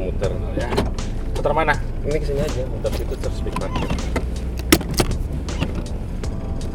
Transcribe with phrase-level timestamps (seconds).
[0.00, 0.32] muter.
[0.56, 0.68] Ya.
[1.36, 1.74] Putar mana?
[2.06, 3.88] Ini ke sini aja, muter situ terus speed parkir.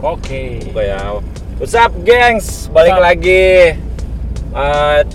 [0.01, 0.65] Oke.
[0.73, 1.01] Buka ya.
[1.61, 2.65] What's up, gengs?
[2.73, 3.05] Balik What's up?
[3.05, 3.45] lagi.
[4.51, 5.05] Apa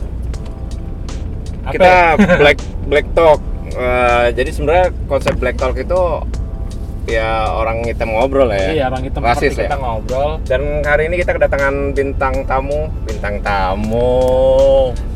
[1.75, 1.93] kita
[2.41, 3.41] black black talk.
[3.77, 6.01] Eh, jadi sebenarnya konsep black talk itu
[7.07, 8.75] ya orang kita ngobrol ya.
[8.75, 9.67] Iya, orang kita Rasis seperti ya.
[9.71, 10.31] kita ngobrol.
[10.43, 14.11] Dan hari ini kita kedatangan bintang tamu, bintang tamu.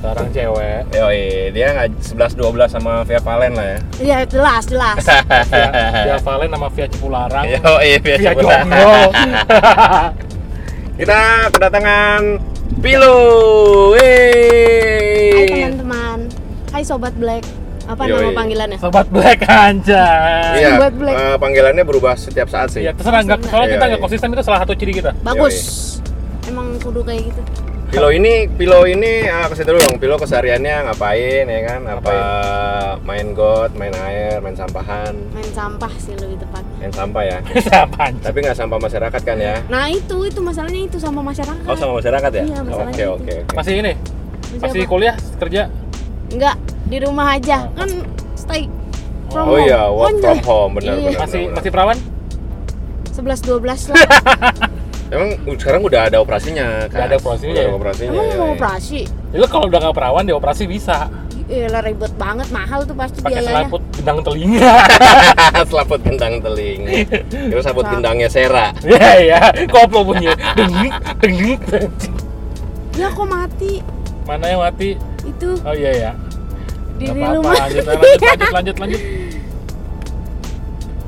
[0.01, 0.81] Seorang cewek.
[0.95, 3.79] Yoi, dia nggak 11 12 sama Via Valen lah ya.
[4.01, 5.03] Iya jelas jelas.
[5.51, 5.69] Via,
[6.07, 7.45] Via Valen sama Via Cipularang.
[7.45, 8.71] Yoi, Via Via Cipularang.
[11.01, 12.21] Kita kedatangan
[12.79, 13.19] Pilu.
[13.99, 16.19] Hai teman-teman.
[16.71, 17.43] Hai sobat Black.
[17.91, 18.23] Apa Yoi.
[18.23, 18.79] nama panggilannya?
[18.79, 20.55] Sobat Black anjay.
[20.57, 21.17] Iya, Sobat Black.
[21.17, 22.87] eh, panggilannya berubah setiap saat sih.
[22.87, 24.05] Iya, terserah nggak soalnya Iya, kita nggak iya.
[24.07, 25.11] konsisten itu salah satu ciri kita.
[25.21, 25.57] Bagus.
[26.47, 27.43] Emang kudu kayak gitu.
[27.91, 29.99] Pilo ini, Pilo ini ah, kasih dulu dong.
[29.99, 31.81] Pilo kesehariannya ngapain ya kan?
[31.91, 32.15] Apa
[33.03, 36.63] main got, main air, main sampahan, Main sampah sih lebih tepat.
[36.79, 37.39] main sampah ya.
[37.99, 38.23] Anjay?
[38.23, 39.59] Tapi nggak sampah masyarakat kan ya?
[39.67, 41.67] Nah itu itu masalahnya itu sama masyarakat.
[41.67, 42.43] Oh sama masyarakat ya?
[42.47, 43.55] Iya, masalahnya Oke oke oke.
[43.59, 43.93] Masih ini?
[43.99, 45.63] Masih Masih kuliah kerja?
[46.31, 46.55] Enggak
[46.91, 47.89] di rumah aja kan
[48.35, 48.67] stay
[49.29, 49.63] from Oh home.
[49.63, 50.27] iya, work Anjay.
[50.27, 51.07] from home benar Iya.
[51.07, 51.21] benar.
[51.23, 51.99] Masih benar, masih perawan?
[53.11, 53.97] 11 12 lah.
[55.11, 56.95] Emang sekarang udah ada operasinya kan?
[56.97, 57.77] Udah ada operasinya Udah ada ya?
[57.77, 58.11] operasinya.
[58.13, 58.55] Emang ya, mau ya.
[58.55, 59.01] operasi?
[59.29, 60.99] Ya, lu kalau udah nggak perawan dioperasi bisa.
[61.47, 63.67] Iya lah ribet banget mahal tuh pasti Pakai biayanya.
[63.67, 64.71] selaput gendang telinga.
[65.71, 66.81] Selaput gendang teling.
[67.51, 67.87] Itu sabut Selaput.
[67.91, 68.67] gendangnya Sera.
[68.81, 70.31] Iya iya, koplo bunyi.
[70.55, 71.61] Dengik dengik.
[72.93, 73.83] Ya kok mati
[74.23, 74.95] Mana yang mati?
[75.21, 76.11] itu Oh iya ya.
[77.01, 77.55] Di di apa-apa, rumah.
[77.57, 79.03] lanjut, lanjut, lanjut, lanjut, lanjut.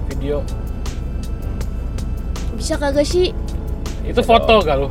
[0.08, 0.36] Video.
[2.56, 3.36] Bisa kagak sih?
[4.00, 4.89] Itu foto gak lu?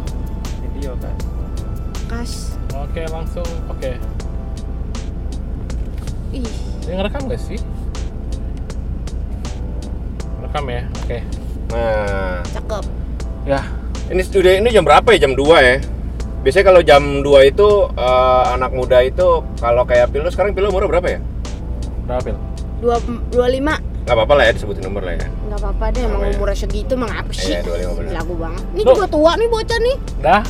[0.78, 1.16] Video kan.
[2.06, 2.54] Kas.
[2.78, 3.48] Oke, langsung.
[3.66, 3.98] Oke.
[6.32, 6.46] Ih,
[6.86, 7.58] Ini ngerekam gak sih?
[10.46, 10.82] Rekam ya?
[11.02, 11.18] Oke.
[11.72, 12.84] Nah, cakep.
[13.48, 13.62] Ya,
[14.14, 15.26] ini studio ini jam berapa ya?
[15.26, 15.82] Jam 2 ya?
[16.42, 20.88] Biasanya kalau jam 2 itu eh, anak muda itu kalau kayak Pilo sekarang Pilo umur
[20.88, 21.20] berapa ya?
[22.02, 22.38] berapa pil?
[22.82, 22.98] Dua
[23.30, 25.28] dua lima Nggak apa-apa lah ya disebutin nomor lah ya.
[25.30, 26.34] nggak apa-apa deh emang Oh, iya.
[26.34, 27.54] umurnya segitu emang apa sih?
[27.54, 28.12] Iya, 25 bener.
[28.12, 28.64] Lagu banget.
[28.68, 28.90] Ini Loh.
[28.92, 29.96] juga tua nih bocah nih.
[30.20, 30.42] Dah,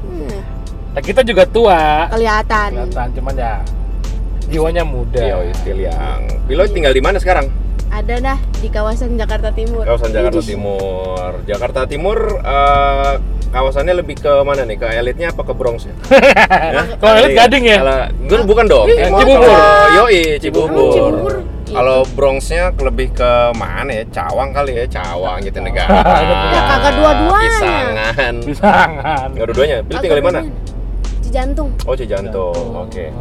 [0.00, 0.38] Hmm,
[0.90, 1.80] nah, kita juga tua.
[2.08, 2.70] kelihatan.
[2.72, 3.52] Kelihatan, cuman ya
[4.46, 5.18] jiwanya muda.
[5.18, 6.20] Iya, iya, still yang.
[6.46, 7.50] Pilo tinggal di mana sekarang?
[7.90, 9.82] Ada dah di kawasan Jakarta Timur.
[9.82, 10.40] Kawasan Jakarta.
[10.40, 11.30] Timur.
[11.44, 13.12] Jakarta Timur eh,
[13.50, 14.78] kawasannya lebih ke mana nih?
[14.78, 15.94] Ke elitnya apa ke Bronx ya?
[16.10, 16.86] Hah?
[17.02, 17.78] Kalau elit Gading ya?
[17.82, 18.86] Kalau gue bukan dong.
[18.86, 19.50] Eh, Cibubur.
[19.98, 20.92] Yoi, Cibubur.
[20.94, 21.34] Cibubur.
[21.70, 24.04] Kalau Bronxnya lebih ke mana ya?
[24.10, 26.02] Cawang kali ya, Cawang gitu negara.
[26.54, 27.46] Ya, kagak dua-duanya.
[27.46, 28.34] Pisangan.
[28.42, 29.26] Pisangan.
[29.30, 29.76] Enggak dua-duanya.
[29.86, 30.40] Pilo tinggal di mana?
[31.22, 31.68] Cijantung.
[31.86, 32.66] Oh, Cijantung.
[32.74, 33.14] Oke.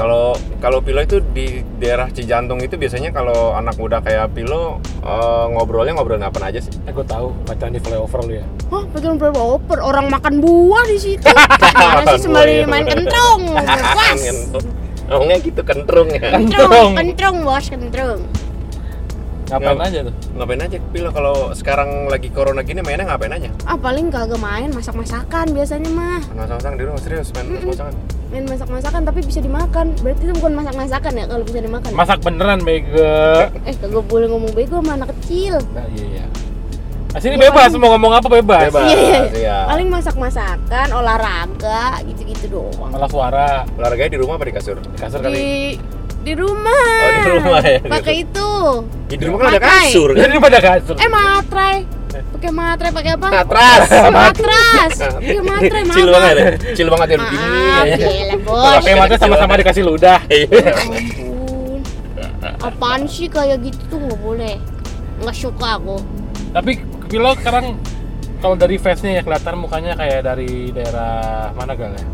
[0.00, 0.32] Kalau
[0.64, 5.92] kalau Pilo itu di daerah Cijantung itu biasanya kalau anak muda kayak Pilo eh, ngobrolnya
[5.92, 6.72] ngobrolin apa aja sih?
[6.88, 8.46] Eh, gue tahu bacaan di flyover lu ya.
[8.72, 11.28] Hah, pegang oper orang makan buah di situ.
[11.76, 13.42] Mana sih sembari buah, main kentrung.
[14.24, 14.66] Kentrung.
[15.10, 16.32] Ngomongnya gitu kentrung ya.
[16.32, 18.20] Kentrung, kentrung bos, kentrung.
[19.50, 20.14] Ngapain Ngap- aja tuh?
[20.32, 23.50] Ngapain aja Pilo kalau sekarang lagi corona gini mainnya ngapain aja?
[23.64, 26.22] Ah paling kagak main masak-masakan biasanya mah.
[26.32, 27.66] Masak-masak di rumah serius main Mm-mm.
[27.66, 27.94] masakan.
[28.30, 29.86] Main masak-masakan tapi bisa dimakan.
[29.98, 31.90] Berarti itu bukan masak-masakan ya kalau bisa dimakan.
[31.92, 33.10] Masak beneran bego.
[33.60, 35.58] eh kagak boleh ngomong bego sama anak kecil.
[35.74, 36.24] Nah, iya iya.
[37.10, 38.70] Nah, sini Ya, bebas paling- mau ngomong apa bebas.
[38.70, 38.86] Bebas.
[38.86, 39.22] Iya, iya.
[39.34, 39.56] iya.
[39.66, 42.86] Paling masak-masakan, olahraga gitu-gitu doang.
[42.88, 44.78] Malah suara Olahraganya di rumah apa di kasur?
[44.78, 45.74] di kasur kali.
[46.20, 46.84] Di di rumah.
[46.84, 47.80] Oh, di rumah ya.
[47.80, 48.50] Pakai itu.
[49.08, 50.20] Ya, di rumah kan ada kasur kan?
[50.28, 50.96] Jadi pada kasur.
[51.00, 51.76] Eh matrai.
[52.10, 53.28] Pakai matrai pakai apa?
[53.32, 53.88] Matras.
[54.12, 54.94] Matras.
[55.00, 56.14] Pakai matrai, Cil maaf.
[56.20, 56.48] banget ya.
[56.76, 57.46] Cil banget ya begini.
[57.46, 57.96] Ya.
[57.96, 58.64] gila bos.
[58.64, 60.20] Pakai mata sama-sama dikasih ludah.
[60.28, 60.46] Iya.
[60.50, 61.80] Ya ampun.
[62.60, 64.54] Apaan sih kayak gitu tuh nggak boleh.
[65.24, 65.96] Nggak suka aku.
[66.52, 66.72] Tapi
[67.10, 67.74] Pilo sekarang
[68.40, 72.06] kalau dari face-nya ya kelihatan mukanya kayak dari daerah mana gal ya?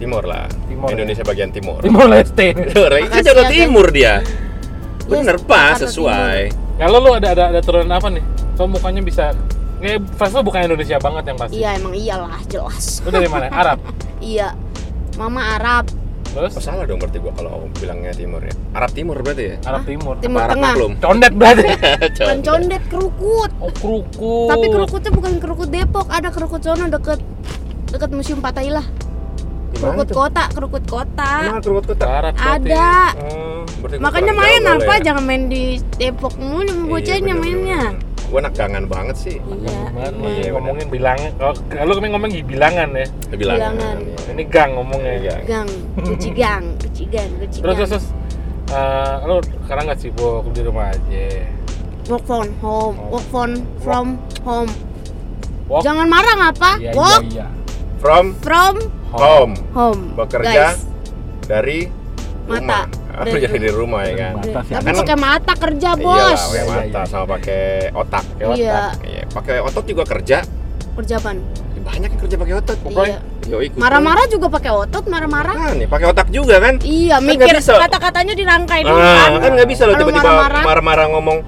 [0.00, 0.48] Timur lah.
[0.64, 0.92] Timur, ya.
[0.96, 1.78] Indonesia bagian timur.
[1.84, 2.56] Timur Leste.
[2.56, 3.50] Itu Makasih Jawa ya.
[3.52, 4.14] Timur dia.
[5.04, 6.40] Bener pas sesuai.
[6.80, 8.24] Kalau lu ada ada ada turunan apa nih?
[8.56, 9.36] Kok mukanya bisa
[9.80, 11.54] Kayak face lu bukan Indonesia banget yang pasti.
[11.56, 13.00] Iya emang iyalah jelas.
[13.00, 13.48] Lu dari mana?
[13.64, 13.78] Arab.
[14.20, 14.52] Iya.
[15.16, 15.84] Mama Arab,
[16.30, 18.54] Terus Oh, salah dong berarti gua kalau bilangnya timur ya.
[18.70, 19.56] Arab Timur berarti ya?
[19.66, 19.82] Arab?
[19.82, 20.14] Timur.
[20.22, 20.70] Timur Apa Arab Tengah.
[20.70, 20.92] maklum?
[21.02, 21.64] Condet berarti.
[22.22, 23.50] Bukan condet kerukut.
[23.58, 24.48] Oh, kerukut.
[24.48, 27.18] Tapi kerukutnya bukan kerukut Depok, ada kerukut sono deket
[27.90, 28.86] deket Museum Patailah.
[29.80, 31.30] Kerukut kota, kerukut kota.
[31.40, 32.04] Mana kerukut kota?
[32.04, 32.34] Barat.
[32.36, 32.92] Ada.
[33.16, 34.92] Oh, gua Makanya main apa?
[35.00, 35.02] ya.
[35.08, 37.82] Jangan main di Depok mulu Iya, bocahnya mainnya.
[38.28, 39.36] Gua anak gangan banget sih.
[39.40, 39.78] Iya.
[39.96, 40.30] Banget iya.
[40.36, 41.30] Iya, ngomongin bilangan.
[41.40, 43.06] Kalau kalau kami ngomong bilangan ya.
[43.32, 43.72] Bilangan.
[43.72, 43.96] Bilangan.
[44.36, 45.12] Ini gang ngomongnya.
[45.16, 45.34] Iya.
[45.48, 48.06] Gang, kuci gang, kuci gang, kuci Terus terus terus.
[48.70, 51.24] Eh, lu sekarang nggak sibuk di rumah aja.
[52.06, 53.16] Work from home, Oh.
[53.16, 53.50] work from
[53.80, 54.06] from
[54.44, 54.70] home.
[55.72, 55.82] Walk.
[55.82, 56.72] Jangan marah ngapa?
[56.78, 57.46] Iya, Work iya, iya.
[57.98, 58.74] From from
[59.12, 59.52] home.
[59.72, 60.02] home.
[60.14, 60.80] Bekerja Guys.
[61.44, 61.90] dari
[62.46, 62.58] Mata.
[62.58, 62.84] rumah.
[63.10, 64.32] Ah, Dari Dari, dari rumah ya kan.
[64.38, 64.72] Mata sih.
[64.72, 66.40] Tapi Kan- pakai mata kerja, Iya Bos.
[66.40, 67.02] pakai Iya, mata iya.
[67.04, 67.62] sama pakai
[67.92, 68.24] otak.
[68.24, 68.56] Pakai otak.
[68.56, 70.38] Iya, Iya, pakai otot juga kerja.
[70.90, 71.38] kerja apaan?
[71.80, 72.78] Banyak yang kerja pakai otot.
[72.84, 73.18] Iya.
[73.50, 73.80] Yoi, kutu.
[73.80, 75.54] Marah-marah juga pakai otot, marah-marah.
[75.56, 76.74] Kan nih, pakai otak juga kan?
[76.78, 79.30] Iya, Kan mikir kata-katanya dirangkai dulu Ah, kan.
[79.40, 80.30] kan nggak bisa lo Kalau tiba-tiba
[80.60, 81.38] marah-marah ngomong.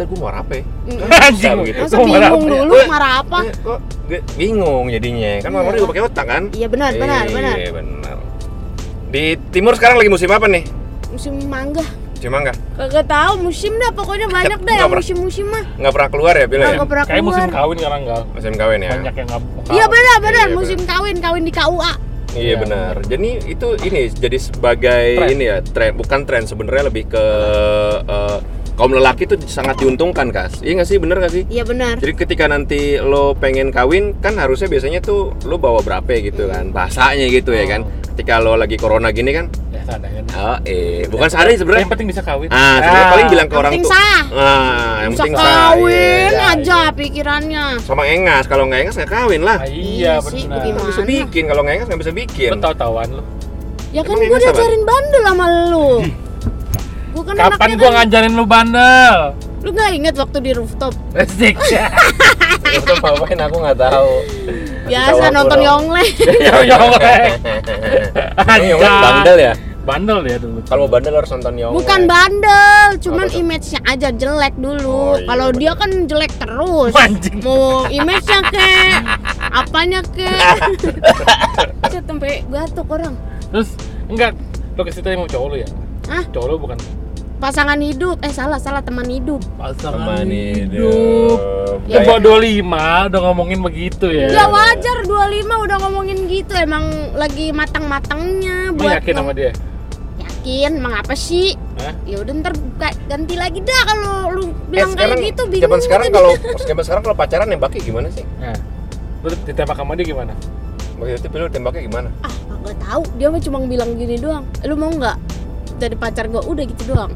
[0.00, 0.64] Ntar gue marah apa ya?
[0.64, 0.96] Mm.
[0.96, 1.56] Bisa Anjing.
[1.60, 1.78] begitu.
[1.78, 2.56] Masa Itu marah bingung apa ya?
[2.56, 3.38] dulu marah apa?
[3.38, 5.32] Eh, kok gue bingung jadinya.
[5.38, 5.76] Kan marah Iya.
[5.76, 6.42] juga pakai otak kan?
[6.50, 7.56] Iya benar, benar, Iya, benar.
[7.68, 8.16] benar.
[9.10, 10.64] Di timur sekarang lagi musim apa nih?
[11.12, 11.84] Musim mangga.
[12.16, 15.64] Cuma nggak Kagak tahu musim dah, pokoknya banyak dah yang musim-musim mah.
[15.74, 16.76] nggak pernah keluar ya Bila ya?
[16.76, 17.56] Nggak pernah Kayak musim keluar.
[17.60, 18.22] kawin sekarang nggak.
[18.30, 18.90] Musim kawin ya?
[18.94, 19.42] Banyak yang nggak.
[19.70, 21.92] Iya benar, benar, Iya, musim kawin, kawin di KUA.
[22.30, 22.94] Iya Iya, benar.
[23.02, 25.28] Jadi itu ini jadi sebagai Tren.
[25.30, 27.24] ini ya tren bukan tren sebenarnya lebih ke
[28.06, 28.38] eh,
[28.80, 30.64] kaum lelaki itu sangat diuntungkan kas.
[30.64, 31.42] Iya nggak sih bener nggak sih?
[31.46, 32.00] Iya benar.
[32.00, 36.72] Jadi ketika nanti lo pengen kawin kan harusnya biasanya tuh lo bawa berapa gitu kan
[36.72, 37.84] bahasanya gitu ya kan.
[38.10, 40.20] Ketika lo lagi corona gini kan, Ya seadanya.
[40.34, 41.88] oh eh bukan sehari Yang sebenarnya.
[41.88, 42.48] penting bisa kawin.
[42.48, 43.92] Ah sebenarnya paling bilang ke Yang orang penting tuh.
[43.92, 44.20] sah.
[44.30, 45.46] Ah yang Bisa penting sah.
[45.46, 46.48] kawin iya.
[46.50, 47.64] aja pikirannya.
[47.80, 49.58] Sama engas kalau nggak engas nggak kawin lah.
[49.60, 50.84] Ah, iya sih, benar.
[50.84, 52.48] bisa bikin kalau nggak engas nggak bisa bikin.
[52.56, 53.22] Tahu-tahuan lu.
[53.90, 55.88] Ya kan gue yang diajarin bandel sama lu.
[57.10, 59.16] Gue kan Kapan gua kan- ngajarin lu bandel?
[59.60, 60.94] Lu gak inget waktu di rooftop?
[61.12, 61.58] Asik.
[62.70, 64.12] Itu ngapain aku nggak tahu.
[64.86, 65.58] Biasa nonton.
[65.58, 66.02] Yongle.
[66.38, 66.78] Yo yo.
[68.38, 69.52] Ini yang bandel ya?
[69.80, 70.58] Bandel ya dulu.
[70.64, 71.76] Kalau bandel harus nonton Yongle.
[71.76, 74.86] Bukan bandel, cuman image-nya aja jelek dulu.
[74.86, 76.92] Oh, iya, Kalau dia kan jelek terus.
[76.94, 77.42] Anjing.
[77.42, 78.68] Mau image-nya ke
[79.50, 80.30] apanya ke.
[81.82, 83.14] Sampai gatuk orang.
[83.50, 83.68] Terus
[84.06, 84.30] enggak
[84.72, 85.68] lu ke situ mau cowok lu ya?
[86.06, 86.24] Hah?
[86.30, 86.78] Cowok lu bukan
[87.40, 88.20] Pasangan hidup.
[88.20, 89.40] Eh salah, salah teman hidup.
[89.56, 91.38] pasangan Teman hidup.
[91.88, 92.60] Ya, Ya, bawa 25
[93.08, 94.28] udah ngomongin begitu ya.
[94.30, 95.16] Ya wajar 25
[95.58, 96.84] udah ngomongin gitu emang
[97.14, 99.50] lagi matang-matangnya buat yakin sama dia?
[100.20, 101.56] yakin emang apa sih?
[101.76, 101.96] Hah?
[102.04, 105.64] Ya udah ntar ga- ganti lagi dah kalau lu Eh, bilang sekarang, kayak gitu bingung.
[105.64, 108.24] zaman sekarang kalau zaman sekarang kalau pacaran nembaknya gimana sih?
[108.38, 108.56] Nah,
[109.22, 110.32] lu ditembak sama dia gimana?
[110.94, 112.08] Waktu itu lu tembaknya gimana?
[112.20, 115.16] ah nggak tahu dia mah cuma bilang gini doang "Eh, lu mau nggak
[115.78, 117.08] jadi pacar gua udah gitu doang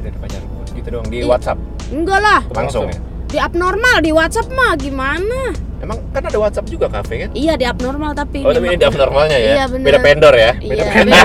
[0.00, 0.64] Dari pacar gua.
[0.70, 1.26] gitu dong di Ih.
[1.26, 1.58] WhatsApp
[1.90, 2.96] enggak lah langsung ya.
[3.26, 5.40] di abnormal di WhatsApp mah gimana
[5.78, 7.30] Emang kan ada WhatsApp juga kafe kan?
[7.32, 9.50] iya di abnormal tapi Oh tapi ini di normalnya ya?
[9.50, 9.86] Iya, bener.
[9.86, 10.52] Beda vendor ya?
[10.54, 11.24] iya Beda beda vendor.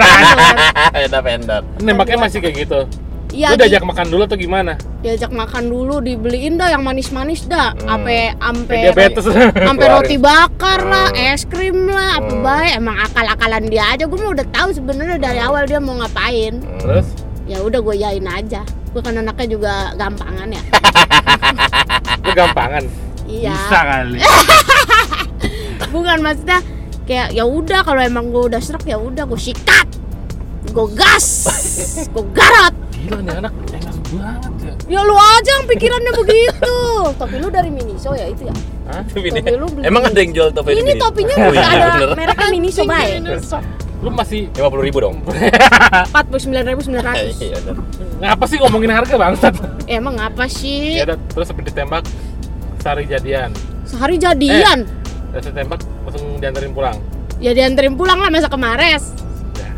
[0.95, 1.61] Beda vendor.
[1.81, 2.79] Nembaknya masih kayak gitu.
[3.33, 4.73] iya lu di- diajak makan dulu atau gimana?
[4.97, 7.99] diajak makan dulu dibeliin dah yang manis-manis dah Hmm.
[7.99, 9.27] ampe ampe Diabetes.
[9.51, 11.29] sampai roti bakar lah Hmm.
[11.29, 12.39] es krim lah apa Hmm.
[12.41, 16.57] baik emang akal-akalan dia aja gue mah udah tahu sebenarnya dari awal dia mau ngapain
[16.57, 16.79] Hmm.
[16.79, 17.07] Terus
[17.45, 18.61] ya udah gue yain aja.
[18.89, 20.61] Gue kan anaknya juga gampangan ya?
[22.25, 22.83] Lu gampangan.
[23.25, 23.53] iya.
[23.53, 24.19] Bisa kali.
[25.93, 26.59] bukan maksudnya
[27.05, 29.87] kayak ya udah kalau emang gue udah serak ya udah gue sikat.
[30.69, 31.27] Gue gas.
[32.13, 32.73] Gue garot.
[33.05, 34.53] Gila nih anak enak banget
[34.87, 34.97] ya.
[34.97, 36.77] ya lu aja yang pikirannya begitu.
[37.15, 38.55] Tapi lu dari Miniso ya itu ya?
[38.89, 39.01] Hah?
[39.05, 42.81] Topi lu beli- Emang ada yang jual topi ini topinya Oh, iya, ada mereknya Miniso
[42.83, 43.21] baik
[43.99, 45.17] Lu masih Lima puluh ribu dong.
[46.07, 47.75] empat puluh sembilan ribu sembilan ratus Iya, bener.
[48.17, 49.53] ngapa sih ngomongin harga bangsat?
[49.91, 52.03] emang apa sih Ya terus sampai ditembak
[52.77, 53.49] sehari jadian.
[53.83, 54.85] sehari jadian
[55.31, 56.97] Terus ditembak langsung diantarin pulang.
[57.37, 59.11] ya dianterin pulang lah masa kemares
[59.53, 59.69] Ya.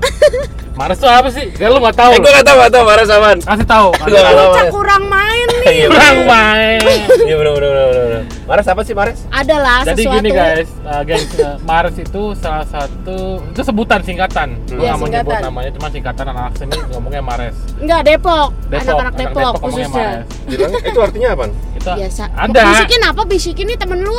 [0.80, 1.44] Mares tuh apa sih?
[1.52, 2.10] Gak lu nggak tahu.
[2.10, 3.38] Eh, gua nggak tahu, nggak tahu marah samaan.
[3.38, 3.66] Kasih.
[3.68, 4.72] Bocah Mares.
[4.72, 6.30] kurang main nih Iya, Kurang bener.
[6.32, 6.80] main.
[7.20, 8.22] Iya benar benar benar benar.
[8.48, 9.18] Mares apa sih Mares?
[9.30, 14.48] adalah Jadi sesuatu gini guys, uh, guys, uh, Mares itu salah satu itu sebutan singkatan.
[14.66, 17.56] Gua Iya, nggak mau nyebut namanya, cuma singkatan anak sini ngomongnya Mares.
[17.76, 20.26] enggak Depok, Depok, anak-anak anak Depok, Depok ngomongnya khususnya Mares.
[20.48, 21.44] Bilang itu artinya apa?
[21.76, 24.16] Kita biasa ada bisikin apa bisikin nih temen lu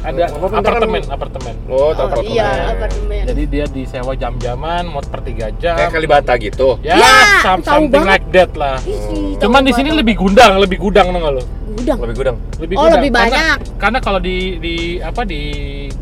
[0.00, 1.54] ada apartemen, kan- apartemen.
[1.66, 2.24] Oh, Oh, apartemen.
[2.26, 5.76] iya apartemen Jadi dia disewa jam-jaman, mau per 3 jam.
[5.76, 6.80] Kayak Kalibata gitu.
[6.80, 8.10] Ya, Ya, some- something banget.
[8.10, 8.76] like that lah.
[8.82, 11.44] Ih, Cuman di sini lebih gudang, lebih gudang nggak lo?
[11.70, 12.36] gudang Lebih gudang.
[12.58, 12.94] Lebih Oh, gudang.
[12.98, 13.56] lebih Karena- banyak.
[13.78, 15.40] Karena, kalau di di apa di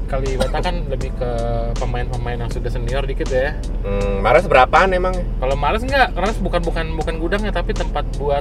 [0.08, 1.30] Kalibata kan lebih ke
[1.76, 3.52] pemain-pemain yang sudah senior dikit ya.
[3.84, 5.12] Hmm, Mares berapaan emang?
[5.12, 8.40] Kalau Mares enggak, karena bukan bukan bukan gudangnya tapi tempat buat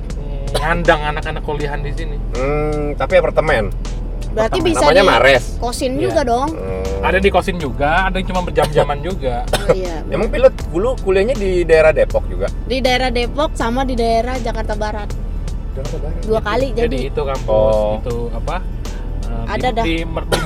[0.55, 2.15] ngandang anak-anak kuliahan di sini.
[2.31, 3.75] Hmm, tapi apartemen
[4.38, 5.46] berarti bisa namanya di Mares.
[5.58, 6.03] kosin yeah.
[6.06, 6.50] juga dong.
[6.53, 7.06] Hmm.
[7.08, 9.36] ada di kosin juga ada yang cuma berjam-jaman juga.
[9.67, 10.00] Oh, iya.
[10.08, 12.48] Emang pilot dulu kuliahnya di daerah Depok juga?
[12.63, 15.12] Di daerah Depok sama di daerah Jakarta Barat.
[16.24, 17.00] Dua kali jadi, jadi.
[17.12, 18.00] itu kampus oh.
[18.00, 18.63] itu apa?
[19.27, 19.96] Eh, ada di, di,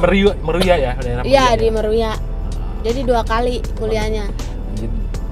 [0.01, 1.59] Meruya, Meruya ya daerah iya ya.
[1.59, 2.11] di Meruya.
[2.81, 4.25] Jadi dua kali kuliahnya.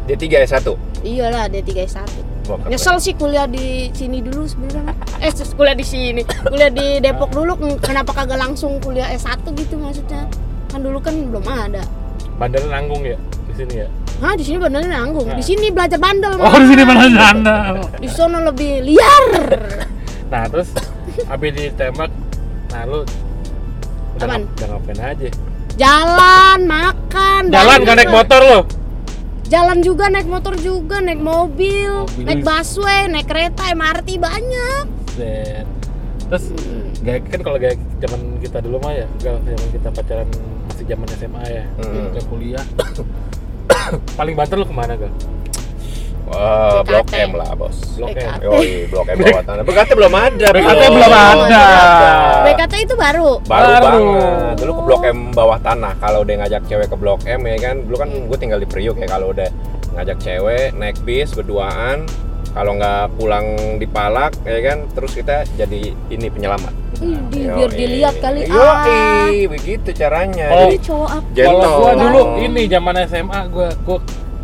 [0.10, 0.66] D3 S1
[1.06, 2.10] iyalah D3 S1
[2.50, 4.98] Bokap Nyesel sih kuliah di sini dulu sebenarnya.
[5.22, 10.26] Eh kuliah di sini, kuliah di Depok dulu kenapa kagak langsung kuliah S1 gitu maksudnya?
[10.74, 11.86] Kan dulu kan belum ada.
[12.42, 13.88] Bandel nanggung ya di sini ya?
[14.20, 15.30] Hah, di sini bandarnya nanggung.
[15.30, 15.38] Nah.
[15.38, 16.34] Oh, di sini belajar bandel.
[16.42, 17.76] Oh, di sini bandel bandel.
[18.02, 19.24] Di sana lebih liar.
[20.34, 20.74] nah, terus
[21.30, 22.12] habis ditembak,
[22.74, 23.06] nah lu
[24.18, 24.44] udah, Apaan?
[24.58, 25.28] udah ngapain aja?
[25.80, 27.42] Jalan, makan.
[27.54, 28.60] Jalan, gak naik motor lo?
[29.50, 32.22] Jalan juga, naik motor juga, naik mobil, Mobil.
[32.22, 34.84] naik busway, naik kereta, MRT banyak.
[35.12, 35.66] Set.
[36.30, 36.46] Terus
[37.02, 40.28] gak kan kalau gak zaman kita dulu mah ya, gak zaman kita pacaran
[40.70, 42.14] masih zaman SMA ya, Hmm.
[42.14, 42.66] ke kuliah.
[44.20, 45.10] Paling banter lu ke mana gal?
[46.30, 47.08] Wah, blok.
[47.16, 47.78] M lah bos.
[47.96, 48.32] Blok M.
[48.44, 49.64] Yoi, blok M bawah tanah.
[49.66, 50.48] BKT belum ada.
[50.52, 50.96] BKT Bro.
[51.00, 51.64] belum ada.
[52.46, 53.32] BKT itu baru.
[53.48, 53.82] Baru, Baru.
[53.82, 54.56] banget.
[54.62, 55.94] Dulu ke blok M bawah tanah.
[55.98, 57.76] Kalau udah ngajak cewek ke blok M ya kan.
[57.88, 59.08] Dulu kan gue tinggal di Priuk ya.
[59.10, 59.50] Kalau udah
[59.98, 62.06] ngajak cewek naik bis berduaan.
[62.50, 64.86] Kalau nggak pulang di Palak ya kan.
[64.94, 66.74] Terus kita jadi ini penyelamat.
[67.00, 67.48] Yoi.
[67.48, 69.28] biar dilihat kali Yoi, ah.
[69.48, 70.52] begitu caranya.
[70.52, 70.68] Oh.
[70.68, 71.30] Ini Jadi cowok apa?
[71.32, 74.00] Kalau gua dulu ini zaman SMA gua gua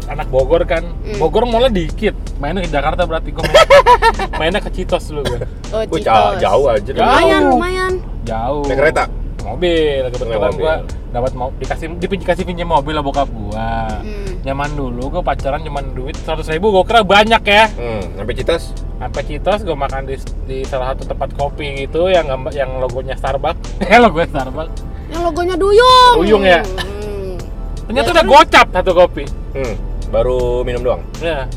[0.05, 0.83] anak Bogor kan.
[1.01, 1.17] Hmm.
[1.17, 2.13] Bogor mulai dikit.
[2.35, 3.67] Mainnya ke Jakarta berarti gua main,
[4.39, 5.39] mainnya ke Citos dulu gua.
[5.71, 6.37] Oh, Gue Citos.
[6.37, 6.81] jauh aja.
[6.85, 6.99] dulu.
[6.99, 7.51] Lumayan, Jauh.
[7.51, 7.93] lumayan.
[8.23, 8.63] Jauh.
[8.65, 9.03] Naik kereta.
[9.45, 10.01] Mobil.
[10.09, 10.73] Kebetulan gua
[11.09, 13.87] dapat mau dikasih dikasih pinjam mobil lah bokap gua.
[14.01, 14.41] Hmm.
[14.41, 17.65] Zaman dulu gua pacaran cuman duit 100 ribu gua kira banyak ya.
[17.71, 18.63] Hmm, sampai Citos.
[18.95, 23.13] Sampai Citos gua makan di, di salah satu tempat kopi gitu yang gambar yang logonya
[23.13, 23.79] Starbucks.
[23.85, 24.73] Ya logonya Starbucks.
[25.07, 26.13] Yang logonya Duyung.
[26.17, 26.61] Duyung ya?
[26.65, 27.37] Hmm.
[27.85, 28.33] Ternyata Ya, udah terus?
[28.33, 29.23] gocap satu kopi.
[29.53, 29.75] Hmm,
[30.09, 31.01] baru minum doang.
[31.19, 31.49] Ya.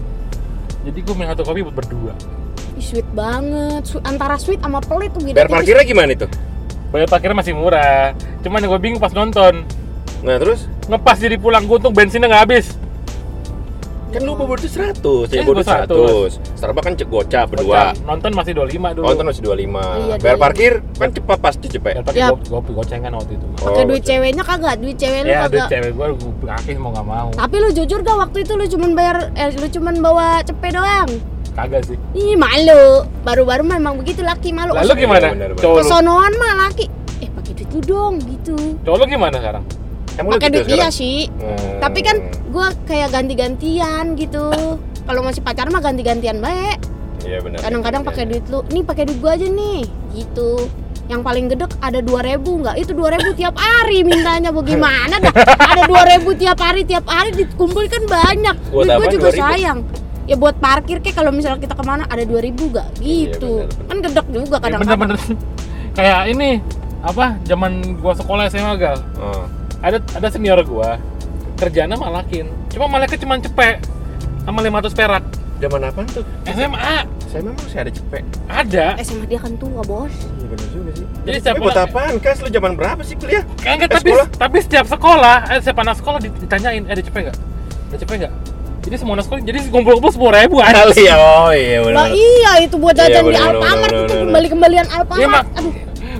[0.87, 2.12] Jadi gua minum satu kopi buat berdua.
[2.78, 3.83] Ih, sweet banget.
[3.85, 6.26] Su- Antara sweet sama pelit tuh beda Bayar parkirnya gimana itu?
[6.95, 8.14] Bayar parkirnya masih murah.
[8.40, 9.67] Cuman yang gue bingung pas nonton.
[10.23, 12.67] Nah terus Ngepas jadi pulang gue untung bensinnya nggak habis.
[14.09, 14.97] Kan lu bawa duit 100,
[15.29, 16.41] Eh, ya bawa duit gua 100.
[16.55, 17.93] Starbucks kan cek gocap berdua.
[18.03, 19.05] Nonton masih 25 dulu.
[19.05, 19.81] Nonton masih 25.
[20.00, 20.41] Iya, Bayar iya.
[20.41, 21.93] parkir kan cepat pasti cepet.
[21.93, 22.35] Bayar parkir Yap.
[22.38, 23.47] gue gue gocengan waktu itu.
[23.55, 24.09] Oh, Pakai duit gocap.
[24.11, 27.29] ceweknya kagak, duit cewek lu Ya duit cewek gue gue kaki mau nggak mau.
[27.31, 31.11] Tapi lu jujur gak waktu itu lu cuman bayar eh lu cuman bawa cepet doang.
[31.53, 31.97] Kagak sih.
[32.15, 33.03] Ih malu.
[33.21, 34.73] Baru-baru memang begitu laki malu.
[34.73, 35.27] Lalu Iya, gimana?
[35.55, 36.87] Kesonoan mah laki.
[37.19, 38.55] Eh pakai duit lu dong gitu.
[38.81, 39.65] cowok lu gimana sekarang?
[40.19, 41.31] Emang Pakai gitu duit dia sih.
[41.31, 41.79] Hmm.
[41.79, 42.17] Tapi kan
[42.51, 44.51] gua kayak ganti-gantian gitu.
[45.07, 46.83] Kalau masih pacaran mah ganti-gantian baik.
[47.23, 47.59] Iya benar.
[47.63, 48.67] Kadang-kadang pakai duit lu.
[48.69, 49.87] Nih pakai duit gua aja nih.
[50.13, 50.51] Gitu.
[51.09, 52.77] Yang paling gedek ada 2000 nggak?
[52.77, 55.33] Itu 2000 tiap hari mintanya bagaimana dah?
[55.57, 58.57] Ada 2000 tiap hari tiap hari dikumpulkan banyak.
[58.69, 59.41] Duit gua apa juga 2.000?
[59.41, 59.79] sayang.
[60.29, 63.01] Ya buat parkir kek kalau misalnya kita ke mana ada 2000 gak?
[63.01, 63.65] Iya, Gitu.
[63.65, 63.87] bener, bener.
[63.89, 64.99] Kan gedek juga Ya, kadang-kadang.
[65.01, 65.19] Bener-bener
[65.97, 66.51] kayak ini
[67.01, 67.27] apa?
[67.49, 67.73] Zaman
[68.03, 68.99] gua sekolah SMA gal.
[69.17, 69.49] Oh.
[69.78, 70.99] Ada ada senior gua
[71.54, 72.47] kerjanya malakin.
[72.68, 73.82] Cuma malaknya cuma cepet
[74.42, 75.25] sama 500 perak.
[75.58, 76.23] Zaman apa tuh?
[76.47, 76.94] SMA
[77.26, 78.23] Saya memang masih ada cepet.
[78.47, 78.87] ada.
[78.99, 80.08] SMA dia kan tua, Bos.
[80.08, 81.06] Iya benar juga sih.
[81.20, 82.14] Jadi setiap buat apaan?
[82.18, 83.42] Kas lu zaman berapa sih kuliah?
[83.61, 84.26] Enggak, Eh, tapi sekolah?
[84.32, 87.37] tapi setiap sekolah, eh, setiap anak sekolah ditanyain, eh ada cepet nggak?
[87.85, 88.32] Ada cepet nggak?
[88.80, 90.73] Jadi semua anak sekolah, jadi kumpul-kumpul sepuluh ribu aja.
[90.80, 91.14] Kali ya.
[91.18, 91.97] Oh iya benar.
[91.99, 94.18] Lah iya itu buat Iya, jajan di bener, bener, Alfamart itu bener.
[94.25, 95.18] kembali-kembalian Alfamart.
[95.18, 95.73] Iya mak, Aduh,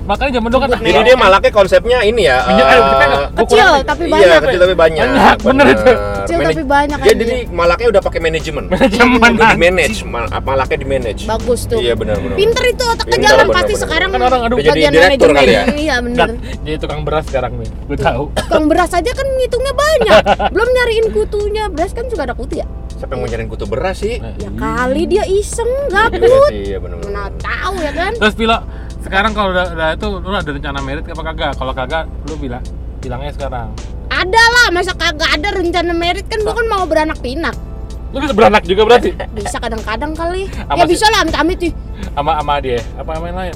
[0.09, 0.69] makanya zaman dulu kan.
[0.75, 2.37] Jadi dia malaknya konsepnya ini ya.
[2.43, 2.67] Minyak?
[2.67, 4.39] Gua Kecil, tapi Iya, banyak.
[4.41, 5.05] kecil tapi banyak.
[5.05, 5.83] Banyak, bener itu.
[6.19, 8.63] Kecil tapi banyak Dia jadi malaknya udah pakai manajemen.
[8.67, 11.21] Manajemen, di manage, mal- malaknya di manage.
[11.23, 11.77] bagus tuh.
[11.77, 12.35] Iya benar benar.
[12.35, 14.09] Pinter itu otaknya jalan pasti bener, sekarang.
[14.09, 15.37] Kan orang, aduh, bagian direktur manajemen.
[15.37, 15.63] kali ya?
[15.79, 16.27] Iya Dan bener.
[16.63, 18.23] jadi tukang beras sekarang nih, gue tahu.
[18.35, 20.21] Tukang beras aja kan ngitungnya banyak.
[20.53, 21.63] Belum nyariin kutunya.
[21.69, 22.65] Beras kan juga ada kutu ya?
[22.91, 24.17] Siapa yang mau nyariin kutu beras sih?
[24.17, 26.49] Nah, Ya kali dia iseng Iya gabut.
[26.49, 27.11] sih, iya benar benar.
[27.11, 28.11] Mana tahu ya kan?
[28.13, 28.57] Terus Pilo,
[28.99, 31.51] sekarang kalau udah, udah itu lu ada rencana merit apa kagak?
[31.55, 32.63] Kalau kagak, lu bilang
[32.99, 33.71] bilangnya sekarang.
[34.11, 37.55] Ada lah, masa kagak ada rencana merit kan gua kan mau beranak pinak.
[38.09, 40.49] Lu bisa beranak juga berarti Bisa kadang-kadang kali.
[40.65, 40.91] Apa ya sih?
[40.97, 41.71] bisa lah amit-amit sih.
[42.15, 43.55] sama sama dia, apa sama yang lain?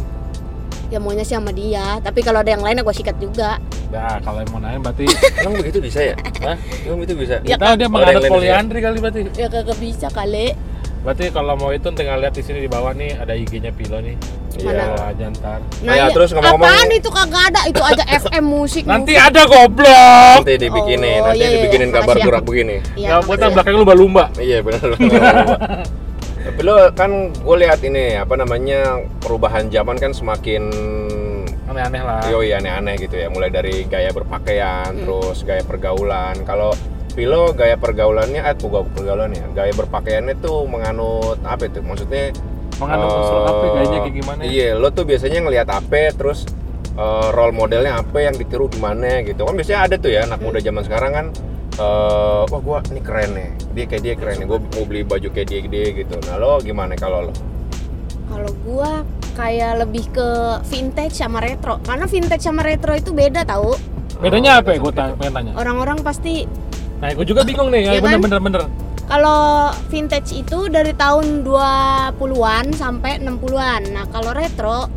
[0.93, 3.57] Ya maunya sih sama dia, tapi kalau ada yang lain ya gua sikat juga.
[3.93, 5.05] Nah, kalau yang mau lain berarti
[5.43, 6.15] Emang begitu bisa ya?
[6.47, 6.57] Hah?
[6.87, 7.35] Emang itu bisa?
[7.43, 9.21] Ya, kita dia lain poliandri kali berarti.
[9.35, 10.55] Ya kagak bisa kali.
[11.03, 14.15] Berarti kalau mau itu tinggal lihat di sini di bawah nih ada IG-nya Pilo nih.
[14.55, 14.95] Iya.
[15.03, 15.59] Aja ntar.
[15.81, 17.61] Nah, ya, ya, terus ngomong-ngomong- apaan itu kagak ada?
[17.65, 18.83] Itu aja FM musik.
[18.85, 19.27] Nanti musik.
[19.27, 20.39] ada goblok.
[20.39, 21.95] Nanti dibikinin, Oh, nanti iya, iya, dibikinin iya.
[21.95, 22.27] kabar Makasih ya.
[22.29, 22.75] gerak begini.
[22.93, 23.53] Iya, Enggak buat makasih.
[23.53, 24.23] belakang lu lumba-lumba.
[24.37, 24.87] Iya benar.
[26.43, 28.79] Tapi lo kan gue lihat ini apa namanya
[29.19, 30.63] perubahan zaman kan semakin
[31.65, 32.21] Aneh-aneh lah.
[32.27, 33.27] yoi aneh-aneh gitu ya.
[33.27, 35.01] Mulai dari gaya berpakaian, Hmm.
[35.01, 36.35] terus gaya pergaulan.
[36.43, 36.75] Kalau
[37.13, 41.79] Pilo gaya pergaulannya, eh bukan pergaulannya, gaya berpakaiannya tuh menganut apa itu?
[41.85, 42.33] Maksudnya
[42.81, 44.41] Menganut unsur apa gayanya kayak gimana?
[44.41, 46.49] Iya, lo tuh biasanya ngelihat apa, terus
[46.97, 49.45] eh, role modelnya apa yang ditiru gimana gitu.
[49.45, 51.27] Kan biasanya ada tuh ya anak muda zaman sekarang kan
[51.73, 55.25] eh wah gua ini keren nih dia kayak dia keren nih gue mau beli baju
[55.33, 57.33] kayak dia dia gitu nah lo gimana kalau lo
[58.29, 59.01] Kalau gua
[59.33, 60.29] kayak lebih ke
[60.69, 61.77] vintage sama retro.
[61.85, 63.77] Karena vintage sama retro itu beda tahu.
[64.21, 64.77] Bedanya apa ya?
[64.79, 65.51] Gue tanya.
[65.53, 66.49] Orang-orang pasti
[67.03, 67.81] Nah, gue juga bingung nih.
[67.83, 68.15] Ya, Iya kan?
[68.15, 68.63] bener, bener, bener.
[69.03, 73.91] kalau vintage itu dari tahun 20-an sampai 60-an.
[73.91, 74.87] Nah, kalau retro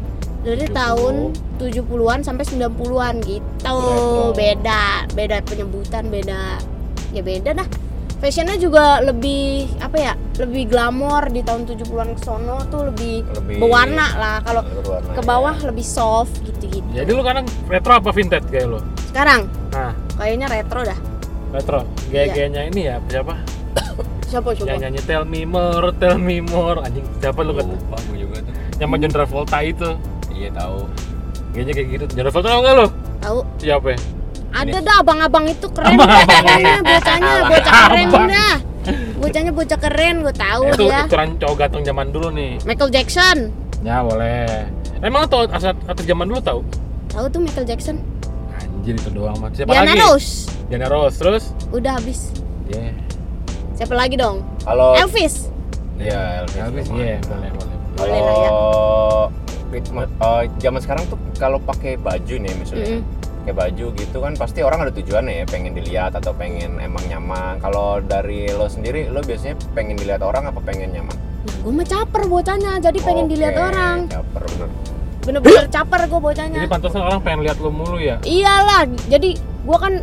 [0.41, 0.73] dari 70.
[0.73, 1.15] tahun
[1.59, 3.51] 70-an sampai 90-an gitu.
[3.67, 4.31] Retro.
[4.33, 6.63] Beda, beda penyebutan, beda.
[7.11, 7.67] Ya beda dah.
[8.17, 10.13] Fashionnya juga lebih apa ya?
[10.39, 14.37] Lebih glamor di tahun 70-an ke sono tuh lebih, Lebih- berwarna lah.
[14.41, 14.63] Kalau
[15.13, 16.87] ke bawah lebih soft gitu-gitu.
[16.95, 18.79] Jadi lu kadang retro apa vintage kayak lu?
[19.05, 20.97] Sekarang Nah, kayaknya retro dah.
[21.51, 21.81] Retro.
[22.09, 23.35] Gaya-gayanya ini ya, siapa?
[24.27, 24.67] Siapa coba?
[24.67, 26.83] Yang nyanyi Tell Me More, Tell Me More.
[26.83, 27.71] Anjing, siapa lu kata?
[27.71, 29.89] lupa gue juga tuh Yang sama John Travolta itu.
[30.35, 30.79] iya tahu
[31.55, 32.05] Gayanya kayak gitu.
[32.11, 32.87] John Travolta tau nggak lu?
[33.23, 33.39] Tahu?
[33.63, 33.99] Siapa ya?
[34.57, 36.43] Ada dah abang-abang itu keren Abang-abang.
[36.43, 38.57] bocahnya, bocahnya bocah keren dah.
[39.17, 41.01] Bocahnya bocah keren, gue tahu itu dia.
[41.05, 42.53] ukuran cowok ganteng zaman dulu nih.
[42.63, 43.39] Michael Jackson.
[43.83, 44.67] Ya boleh.
[45.03, 46.61] Emang lu tau asal atau zaman dulu tau?
[47.11, 47.97] Tahu tuh Michael Jackson.
[48.87, 49.51] Anjir itu doang mah.
[49.51, 49.99] Siapa Diana lagi?
[49.99, 50.31] Rose.
[50.71, 51.45] Diana Rose terus?
[51.75, 52.31] Udah habis.
[52.71, 52.95] Iya.
[53.75, 54.47] Siapa lagi dong?
[54.63, 55.51] kalau Elvis.
[55.97, 57.77] iya Elvis Elvis, iya boleh boleh.
[57.93, 58.47] Boleh lah ya.
[58.47, 59.19] kalau
[59.69, 63.03] ritme- eh, zaman sekarang tuh kalau pakai baju nih misalnya Mm-mm.
[63.43, 67.59] pakai baju gitu kan pasti orang ada tujuannya ya pengen dilihat atau pengen emang nyaman
[67.59, 71.87] kalau dari lo sendiri lo biasanya pengen dilihat orang apa pengen nyaman Nah, gue mah
[71.87, 73.99] caper bocahnya, jadi pengen Oke, dilihat orang.
[74.09, 74.69] caper bener
[75.27, 76.59] Bener-bener caper gue bocahnya.
[76.61, 78.17] Jadi pantasnya orang pengen lihat lu mulu ya.
[78.23, 79.95] Iyalah, jadi gue kan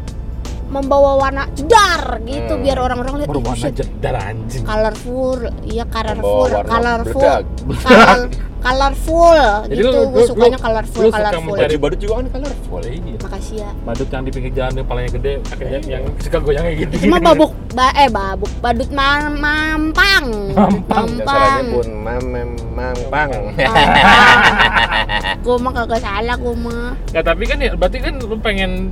[0.67, 2.63] membawa warna jedar gitu Hmm.
[2.65, 4.65] biar orang-orang lihat "Ih, Berwarna buset, jedar anjing.
[4.65, 7.29] colorful iya colorful warna colorful
[8.63, 9.39] colorful.
[9.65, 11.43] Jadi gitu lu- gue sukanya lu- colorful lu suka colorful.
[11.45, 12.25] mencari- baju badut juga kan?
[12.31, 13.15] Colorful Iya.
[13.19, 13.69] makasih ya.
[13.83, 16.93] Badut yang di pinggir jalan yang palanya gede, kakinya yang suka goyangnya gitu.
[17.03, 20.25] cuma babuk ba eh babuk badut ma mampang.
[20.53, 21.07] Mampang.
[21.21, 22.25] salahnya pun mam
[22.71, 23.29] mampang.
[25.43, 26.95] Gue mah kagak salah gue mah.
[27.11, 28.89] Ya tapi kan ya berarti kan lu pengen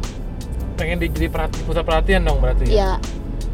[0.75, 2.67] pengen di- jadi perhati, pusat perhatian dong berarti.
[2.67, 2.97] ya?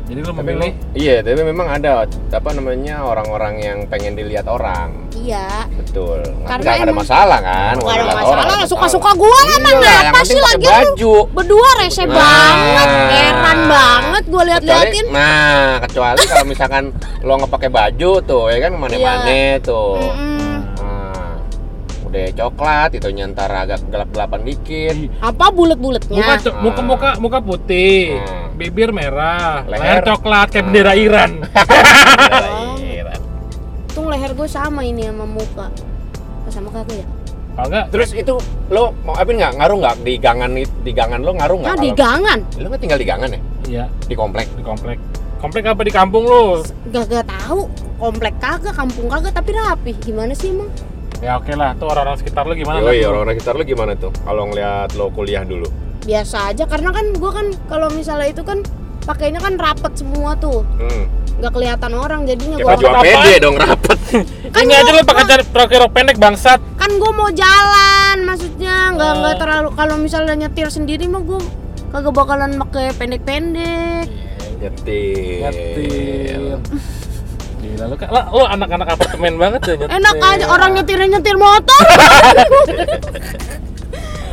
[0.08, 0.72] Jadi lu memilih?
[0.96, 5.68] iya tapi memang ada apa namanya orang-orang yang pengen dilihat orang iya.
[5.70, 6.20] Betul.
[6.42, 7.74] Karena nggak ada masalah kan?
[7.76, 8.44] gak ada masalah.
[8.48, 10.63] orang, suka-suka gue lah Iya, emang yang apa sih lagi?
[10.63, 11.13] lu baju.
[11.34, 12.13] Berdua rese Nah.
[12.13, 15.06] banget heran banget gue liat-liatin.
[15.06, 16.84] Kecuali- nah kecuali kalau misalkan
[17.22, 18.72] lo nggak pakai baju tuh ya kan?
[18.74, 20.00] Mana-mana tuh.
[20.00, 20.56] Mm-mm.
[20.78, 21.32] Nah,
[22.06, 24.96] udah coklat itu nyantar agak gelap-gelapan dikit.
[25.20, 28.56] Apa bulet-buletnya muka muka muka muka putih, Hmm.
[28.56, 30.00] bibir merah, Leher.
[30.00, 30.72] leher coklat kayak Hmm.
[30.72, 31.32] bendera Iran.
[34.28, 34.36] Iya.
[34.36, 35.68] Leher gue sama ini sama muka.
[36.44, 37.08] Apa sama kagak ya?
[37.56, 38.36] Kalau enggak terus itu
[38.70, 39.54] lo mau apa nggak?
[39.56, 39.96] Ngaruh nggak?
[40.04, 42.40] Di gangan di gangan lo ngaruh nggak nah di gangan?
[42.60, 43.40] Lo nggak tinggal di gangan ya?
[43.68, 43.86] Iya.
[44.04, 44.52] Di komplek?
[44.60, 45.00] Di komplek.
[45.40, 46.60] Komplek apa di kampung lu?
[46.92, 47.72] gak tahu.
[48.02, 49.92] Komplek kagak kampung kagak tapi rapi.
[50.04, 50.70] Gimana sih emang?
[51.18, 52.78] Ya oke lah, tuh orang-orang sekitar lu gimana?
[52.78, 53.10] Liat lu?
[53.10, 54.13] orang-orang sekitar lo gimana tuh?
[54.22, 55.66] Kalau ngeliat lo kuliah dulu?
[56.06, 58.62] Biasa aja karena kan gue kan kalau misalnya itu kan
[59.08, 61.04] pakainya kan rapet semua tuh hmm.
[61.38, 63.39] nggak kelihatan orang jadinya ya gua baju APD apaan?
[63.39, 64.00] dong rapet
[64.48, 66.60] Kan Ini aja gua- lu pakai cari pakai rok pendek bangsat.
[66.76, 69.39] kan gue mau jalan maksudnya nggak nggak Oh.
[69.39, 71.39] terlalu kalau misalnya nyetir sendiri mah gue
[71.88, 74.08] kagak bakalan pakai pendek-pendek
[74.58, 76.41] nyetir Nyetir.
[77.58, 79.93] Gila lu kan lu anak-anak apartemen banget tuh nyetir.
[79.93, 81.84] enak aja orang nyetirnya nyetir motor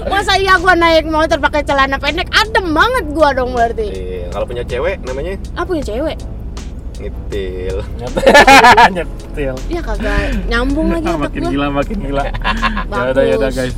[0.04, 4.44] masa iya gue naik motor pakai celana pendek adem banget gue dong berarti Iya, kalau
[4.44, 6.18] punya cewek namanya apa ya cewek
[6.94, 7.78] nyetil
[8.90, 9.54] nyetir.
[9.74, 12.24] ya kagak nyambung lagi Ah, makin gila makin gila.
[12.90, 13.74] ya udah ya udah guys.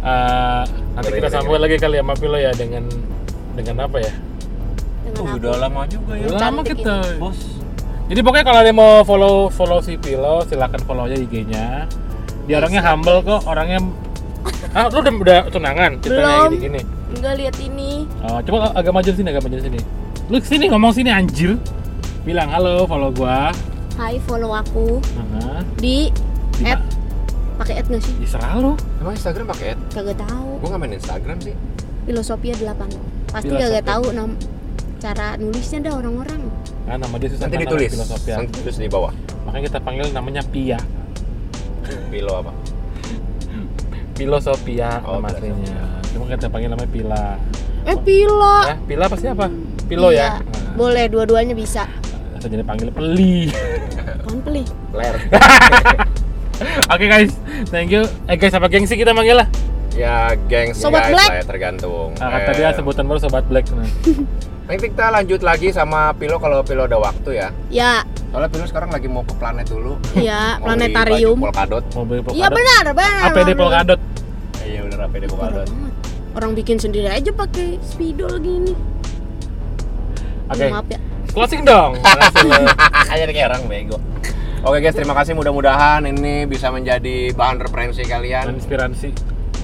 [0.00, 0.62] Eh,
[0.94, 2.88] nanti kita sambung lagi kali ya sama Pilo ya dengan
[3.52, 4.12] dengan apa ya?
[5.00, 5.36] dengan Oh, aku.
[5.36, 6.96] udah lama juga ya Udah lama kita.
[7.16, 7.36] bos
[8.08, 11.84] Jadi pokoknya kalau ada yang mau follow follow si Pilo, silakan follow aja IG-nya.
[12.44, 13.78] Dia orangnya humble kok, orangnya
[14.72, 16.80] Ah, lu udah, udah tunangan ceritanya gini-gini.
[17.10, 19.80] Enggak lihat ini Oh, coba agak maju sini, agak maju sini.
[20.26, 21.58] Lu sini ngomong sini anjir.
[22.22, 23.50] Bilang halo, follow gua.
[23.94, 26.08] Hai follow aku Nah, di
[26.56, 26.80] Di at
[27.56, 28.72] pakai at nggak sih Isra lu.
[28.96, 31.52] emang Instagram pakai ad kagak tahu gue nggak main Instagram sih
[32.02, 32.72] filosofia 8
[33.28, 33.68] pasti Filosofia.
[33.68, 34.30] kagak tahu nam
[34.96, 36.40] cara nulisnya dah orang-orang
[36.84, 38.30] Nah, nama dia susah nanti kan, ditulis Filosofi.
[38.30, 39.12] nanti ditulis di bawah
[39.44, 40.80] Makanya kita panggil namanya Pia.
[42.08, 42.52] pilo apa
[44.14, 45.52] Filosofia Oh, nama Filosofia.
[45.52, 45.80] aslinya.
[46.20, 47.26] Cuma kita panggil namanya Pila.
[47.80, 49.48] eh pila Ya, Pila pasti apa?
[49.88, 50.28] Pilo Iya, ya.
[50.36, 51.88] Nah, boleh dua-duanya bisa
[52.30, 53.48] atau jadi panggil Peli.
[54.22, 55.16] kan peli ler
[56.92, 57.32] Oke guys,
[57.68, 58.04] thank you.
[58.24, 59.48] Eh guys, apa gengsi kita manggil lah?
[59.90, 61.28] ya gengs Sobat guys Black.
[61.30, 63.64] lah ya tergantung Nah, kata Eh, dia sebutan baru sobat black.
[63.70, 63.84] Nah.
[64.68, 67.48] Nanti kita lanjut lagi sama Pilo kalau Pilo ada waktu ya.
[67.68, 69.96] Ya, Soalnya Pilo sekarang lagi mau ke planet dulu.
[70.14, 71.36] ya Mau beli planetarium.
[71.38, 71.84] Polkadot.
[71.90, 72.52] Mau beli Iya polkadot.
[72.54, 73.20] benar, benar.
[73.26, 73.56] APD benar.
[73.58, 74.00] polkadot.
[74.62, 75.68] Iya bener APD Polkadot.
[76.40, 78.72] Orang bikin sendiri aja pakai spidol gini.
[80.48, 80.72] Oke.
[80.72, 80.96] Maaf ya.
[81.36, 82.00] Closing dong.
[83.20, 84.00] Jadi kayak orang bego.
[84.64, 88.56] Oke guys, terima kasih mudah-mudahan ini bisa menjadi bahan referensi kalian.
[88.56, 89.12] Inspirasi.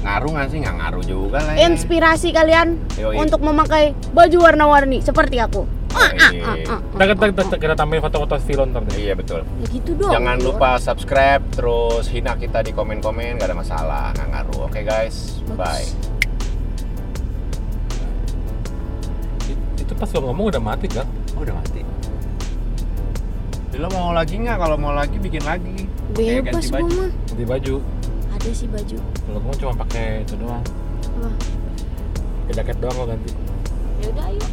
[0.05, 0.59] Ngaruh nggak sih?
[0.61, 1.65] Nggak ngaruh juga lah ya.
[1.65, 3.25] Inspirasi kalian Yoi.
[3.25, 5.65] untuk memakai baju warna-warni seperti aku.
[5.97, 9.01] Ah, ah, ah, ah, Kita, kita, kita, kita tambahin foto-foto filon ntar deh.
[9.01, 9.49] Iya betul.
[9.65, 10.13] Ya gitu dong.
[10.13, 14.69] Jangan lupa subscribe, terus hina kita di komen-komen, gak ada masalah, nggak ngaruh.
[14.69, 16.16] Oke guys, bye.
[19.97, 21.07] Pas lo ngomong udah mati kan?
[21.37, 21.81] Oh, udah mati.
[23.73, 24.57] Jadi lo mau lagi nggak?
[24.57, 25.89] Kalau mau lagi bikin lagi.
[26.17, 26.89] Eh, Bebas baju.
[26.97, 27.11] mah.
[27.29, 27.75] Ganti baju.
[28.37, 28.97] Ada sih baju.
[29.01, 30.65] Kalau gue cuma pakai itu doang.
[31.21, 31.35] Wah,
[32.53, 33.31] jaket doang lo ganti.
[33.97, 34.47] ya udah ayo.